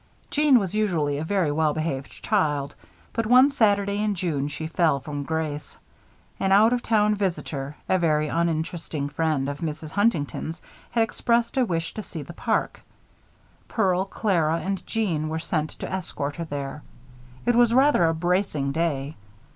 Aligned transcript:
Jeanne 0.31 0.57
was 0.57 0.73
usually 0.73 1.19
a 1.19 1.23
very 1.23 1.51
well 1.51 1.75
behaved 1.75 2.23
child, 2.23 2.73
but 3.13 3.27
one 3.27 3.51
Saturday 3.51 3.99
in 3.99 4.15
June 4.15 4.47
she 4.47 4.65
fell 4.65 4.99
from 4.99 5.21
grace. 5.21 5.77
An 6.39 6.51
out 6.51 6.73
of 6.73 6.81
town 6.81 7.13
visitor, 7.13 7.75
a 7.87 7.99
very 7.99 8.27
uninteresting 8.27 9.09
friend 9.09 9.47
of 9.47 9.59
Mrs. 9.59 9.91
Huntington's, 9.91 10.59
had 10.89 11.03
expressed 11.03 11.55
a 11.55 11.63
wish 11.65 11.93
to 11.93 12.01
see 12.01 12.23
the 12.23 12.33
park. 12.33 12.81
Pearl, 13.67 14.05
Clara, 14.05 14.57
and 14.61 14.83
Jeanne 14.87 15.29
were 15.29 15.37
sent 15.37 15.69
to 15.69 15.91
escort 15.93 16.37
her 16.37 16.45
there. 16.45 16.81
It 17.45 17.53
was 17.53 17.71
rather 17.71 18.05
a 18.05 18.15
bracing 18.15 18.71
day. 18.71 19.17